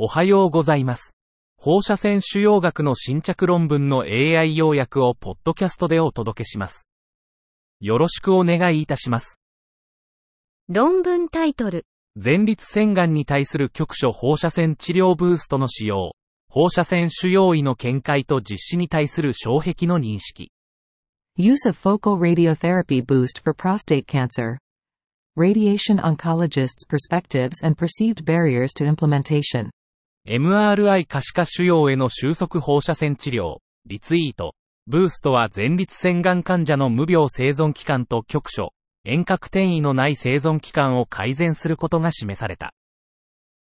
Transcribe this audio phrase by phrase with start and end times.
[0.00, 1.16] おはようございます。
[1.56, 6.86] 放射線腫瘍学の新着論文の AI 要約をポッドキャストでお届けします。
[7.80, 9.40] よろしくお願いいたします。
[10.68, 11.84] 論文タイトル。
[12.14, 16.12] 前立腺がんに対する局所放射線治療ブーストの使用。
[16.48, 20.52] 放射線腫瘍医の見解と実施に対する障壁の認識。
[21.36, 24.58] Use of focal radiotherapy boost for prostate cancer.
[25.36, 29.70] Radiation oncologists' perspectives and perceived barriers to implementation.
[30.30, 34.54] MRI 可視化腫瘍への収束放射線治療、リツイート、
[34.86, 42.74] ブーストは前立腺がん患者の無病生存期間と局所、遠隔転移のない生存期間を改善することが示された。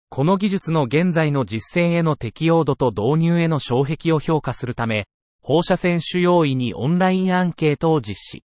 [0.08, 5.06] この技術の現在の実践への適用度と導入への障壁を評価するため、
[5.42, 8.42] 放射線腫瘍医にオンラインアンケートを実施。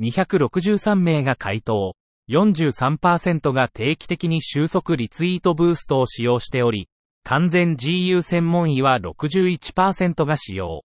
[0.00, 1.96] 263名が回答、
[2.30, 6.88] 43%が定期的に収束リツイートブーストを使用しており、
[7.24, 10.84] 完全 GU 専門医は61%が使用。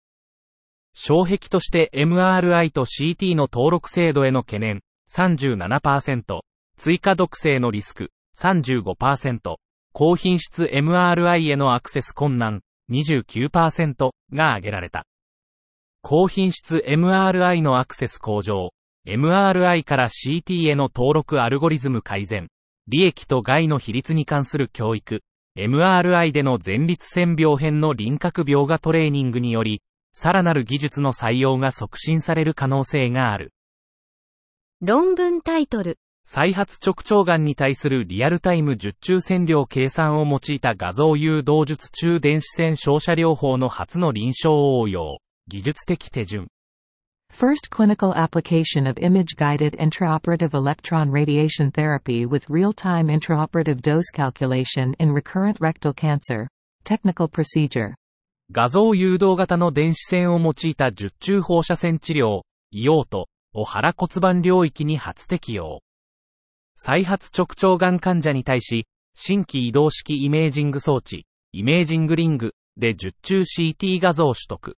[0.94, 6.42] 障壁として MRI と CT の登録制度への懸念、37%、
[6.78, 9.56] 追加毒性のリスク、35%、
[9.94, 12.62] 高品質 MRI へのアクセス困難、
[12.92, 15.06] 29%が挙げられた。
[16.02, 18.70] 高品質 MRI のアクセス向上、
[19.08, 22.48] MRI から CT への登録アルゴリズム改善、
[22.88, 25.22] 利益と害の比率に関する教育、
[25.58, 33.54] MRI での前立腺病変の輪郭描画トレーニングにより、さらなる技術の採用が促進される可能性がある。
[34.82, 35.98] 論文タイトル。
[36.26, 46.48] 再発直腸がんに対するリアルタイム術中線量計算を用いた画像誘導術中電子線照射療法の初の臨床応用、技術的手順。
[47.32, 55.58] First clinical application of image-guided intraoperative electron radiation therapy with real-time intraoperative dose calculation in recurrent
[55.60, 56.48] rectal cancer.
[56.86, 57.96] Technical procedure.
[58.52, 65.82] 画像誘導型の電子線を用いた術中放射線治療、イオートを腹骨盤領域に初適用。
[66.76, 68.86] 再発直腸がん患者に対し、
[69.16, 74.78] 新規移動式イメージング装置、イメージングリングで術中 CT 画像取得。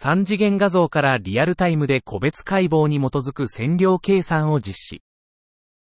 [0.00, 5.02] 3次元画像からリアルタイムで個別解剖に基づく線量計算を実施。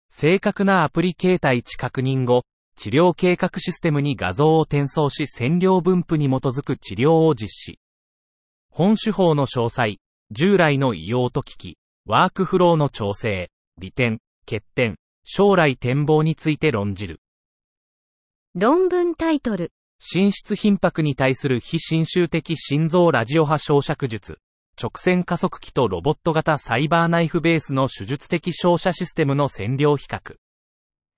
[0.10, 2.44] 正確なアプリ形態値確認後、
[2.76, 7.80] 治療計画システムに画像を転送し線量分布に基づく治療を実施。
[8.70, 10.00] 本手法の詳細、
[10.30, 17.22] 従来の異様と機器、ワークフローの調整、利点、欠点、将来展望について論じる。
[18.56, 19.72] 論文タイトル。
[20.04, 24.40] 心室頻拍に対する非侵襲的心臓ラジオ波照射術。
[24.76, 30.38] 直線加速器とロボット型サイバーナイフベースの手術的照射システムの線量比較。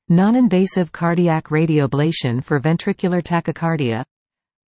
[0.10, 4.04] Non-invasive cardiac radioablation for ventricular tachycardia.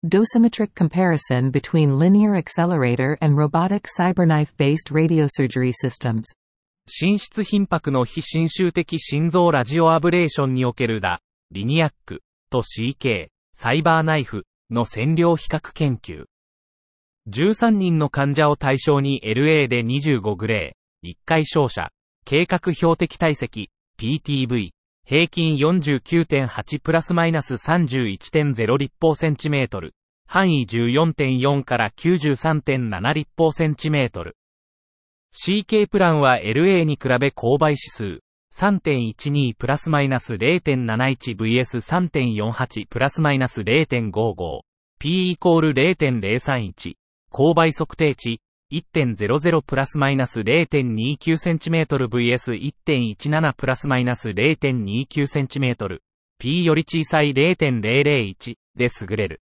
[0.03, 6.24] Dosimetric comparison between linear accelerator and robotic cyberknife-based radiosurgery systems.
[6.88, 11.22] 心室頻拍の非侵襲的心臓ラジオアブレーションにおけるダ、
[11.52, 13.28] リニアックと CK、
[13.62, 16.28] サイバーナイフの線量比較研究。
[17.28, 21.90] 13人の患者を対象に LA で25グレー、1回照射、
[22.24, 23.69] 計画標的体積、
[24.00, 24.69] PTV、
[25.06, 29.94] 平均49.8プラスマイナス31.0立方センチメートル、
[30.25, 34.38] 範囲14.4から93.7立方センチメートル。
[35.34, 38.22] CK プランは LA に比べ勾配指数
[38.56, 44.60] 3.12プラスマイナス 0.71vs3.48 プラスマイナス0.55
[45.00, 46.96] P イコール0.031
[47.32, 48.42] 勾配測定値。
[48.72, 55.98] 1.00プラスマイナス 0.29cm vs1.17 プラスマイナス 0.29cm
[56.38, 59.42] P より小さい0.001で優れる。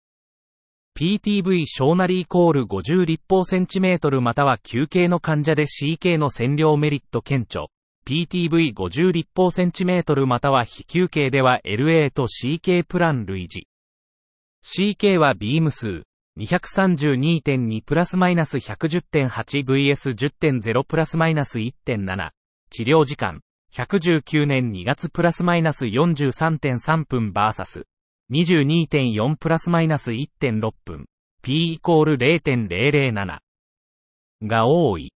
[0.97, 7.67] PTV 小なりイコール50立方センチメートルまたは休憩の患者で CK の線量メリット顕著。
[8.06, 13.67] PTV50 立方センチメートルまたは非休憩では LA と CK プラン類似。
[14.64, 16.05] CK はビーム数
[16.38, 22.31] 232.2プラスマイナス 110.8vs10.0 プラスマイナス1.7。
[22.70, 23.41] 治療時間
[23.73, 27.82] 119年2月プラスマイナス43.3分 vs
[28.31, 31.06] 22.4プラスマイナス1.6分。
[31.43, 33.41] P イコール0.007
[34.43, 35.11] が多い。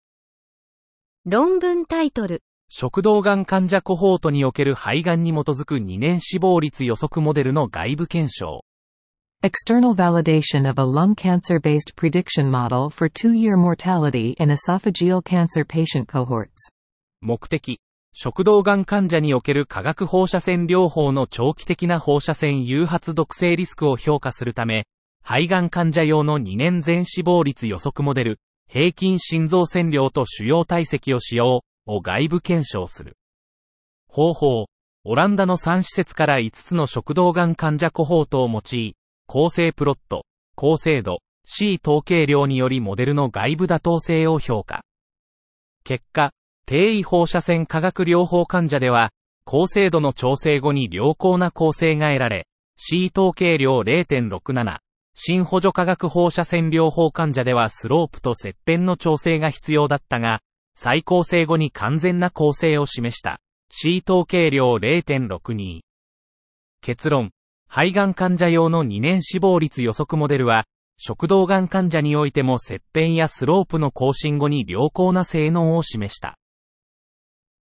[1.25, 2.43] 論文タイトル。
[2.69, 8.65] 食道がん患者コホートにおける肺がんに基づく2年死亡率予測モデルの外部検証。
[9.43, 16.73] External validation of a lung cancer-based prediction model for two-year mortality in esophageal cancer patient cohorts.
[17.21, 17.81] 目的、
[18.13, 24.87] 食道がん患者における化学放射線療法の長期的な放射線誘発毒性リスクを評価するため、
[25.23, 33.17] 肺がん患者用の2年全死亡率予測モデル、平均心臓線量と主要体積を使用、を外部検証する。
[34.09, 34.67] 方法、
[35.05, 38.97] オランダの3施設から5つの食道がん患者コホートを用い、
[39.27, 40.25] 構成プロット、
[40.57, 44.83] 高精度、C 統計量によりモデルの外部妥当性を評価。
[45.85, 46.33] 結果、
[46.67, 49.11] 低位放射線化学療法患者では、
[49.45, 54.79] 高精度の調整後に良好な構成が得られ、C 統計量0.67、
[55.15, 60.41] 新補助化学放射線療法患者ではスロープと切片の調整が必要だったが、
[60.77, 63.41] 再構成後に完全な構成を示した。
[63.71, 65.81] C 統計量0.62。
[66.83, 67.31] 結論。
[67.69, 70.67] 肺がん患者用の2年死亡率予測モデルは、
[70.99, 76.37] 食道がん患者においても切片やスロープの更新後に良好な性能を示した。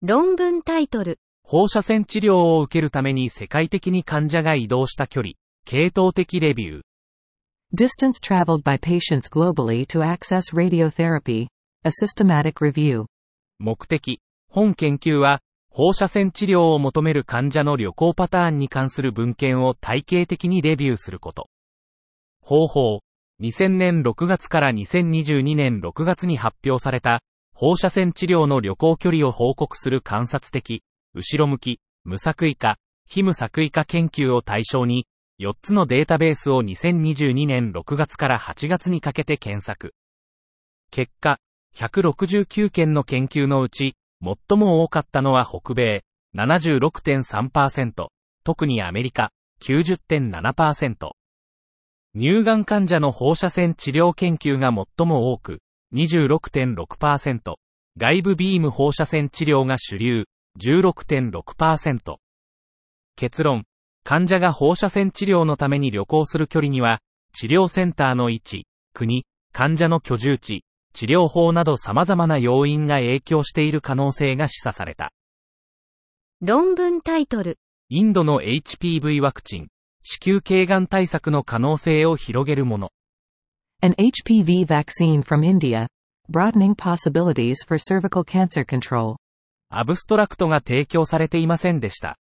[0.01, 1.19] 論文タイトル。
[1.43, 5.33] 放射線治療を受けるために世界的に患者が移動した距離、
[5.65, 6.81] 系統的レビュー。
[7.75, 11.47] Distance traveled by patients globally to access radiotherapy.
[11.83, 13.06] A systematic review.
[13.57, 14.22] 目的。
[14.50, 15.42] 本研究は、
[15.72, 21.50] 放射線治療を求める患者の旅行パターンに関する文献を体系的にレビューすること。
[22.39, 23.00] 方法。
[23.42, 27.24] 2000年6月から2022年6月に発表された
[27.56, 30.83] 放射線治療の旅行距離を報告する観察的、
[31.16, 35.07] 後ろ向き、無作為化、非無作為化研究を対象に、
[35.39, 39.95] 4つのデータベースを2022年6月から8月にかけて検索。
[40.92, 41.39] 結果、
[41.75, 46.03] 169件の研究のうち、最も多かったのは北米、
[46.35, 48.07] 76.3%、
[48.44, 49.31] 特にアメリカ、
[49.62, 51.12] 90.7%。
[52.15, 55.59] 乳がん患者の放射線治療研究が最も多く、
[55.94, 57.56] 26.6%、
[57.97, 60.25] 外部ビーム放射線治療が主流、
[60.59, 62.18] 16.6%。
[63.15, 63.63] 結論、
[64.03, 67.00] 患者が放射線治療のために旅行する距離には、
[67.33, 75.11] 治療センターの位置、国、患者の居住地、治療法など様々な要因が影響している可能性が示唆された。
[76.41, 77.57] 論文タイトル。
[77.89, 79.67] インドの HPV ワクチン、
[80.03, 82.89] 子宮頸がん対策の可能性を広げるもの。
[83.81, 85.88] An HPV vaccine from India,
[86.31, 89.15] broadening possibilities for cervical cancer control.
[89.69, 92.17] アブストラクトが提供されていませんでした。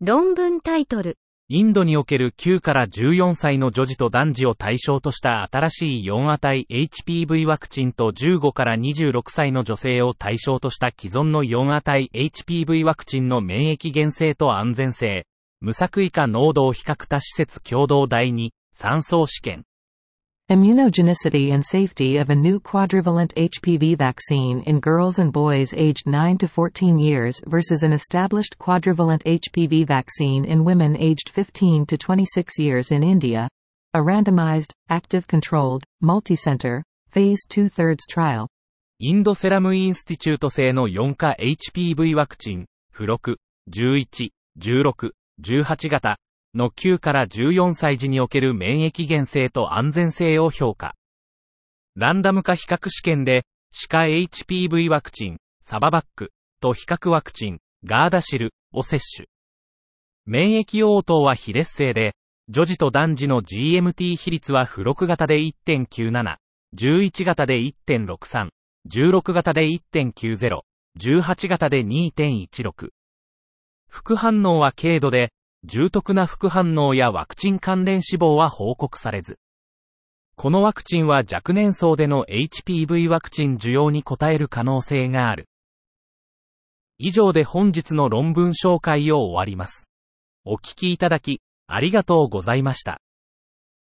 [0.00, 1.16] 論文タイトル。
[1.50, 15.26] インドにおける9から14歳の女児と男児を対象とした新しい4値 HPV ワクチンと15から26歳の女性を対象とした既存の4値 HPV ワクチンの免疫原性と安全性、
[15.60, 19.64] 無作為化濃度を比較た施設共同第2、酸素試験。
[20.49, 26.47] Immunogenicity and safety of a new quadrivalent HPV vaccine in girls and boys aged 9 to
[26.47, 32.89] 14 years versus an established quadrivalent HPV vaccine in women aged 15 to 26 years
[32.89, 33.47] in India.
[33.93, 36.81] A randomized, active controlled, multicenter,
[37.11, 38.47] phase 2 thirds trial.
[38.97, 43.37] インドセラムインスティチュート製の4価 HPV ワクチン、付録、
[43.71, 46.17] 11、16、18型、
[46.54, 50.94] の9から14歳児における免疫原性と安全性を評価。
[51.96, 59.26] ランダム化比較試験で、歯科 HPV ワクチン、サババックと比較ワクチン、ガーダシルを接種。
[60.26, 62.14] 免疫応答は非劣勢で、
[62.48, 66.36] 女児と男児の GMT 比率は付録型で1.97、
[66.76, 68.48] 11型で1.63、
[68.90, 70.60] 16型で1.90、
[70.98, 72.90] 18型で2.16。
[73.88, 75.32] 副反応は軽度で、
[75.64, 79.38] 重篤な副反応やワクチン関連死亡は報告されず。
[80.36, 85.48] このワクチンは若年層での HPV ワクチン需要に応える可能性がある。
[86.98, 89.88] 以上で本日の論文紹介を終わります。
[90.44, 93.00] お聞きいただき、ありがとうございました。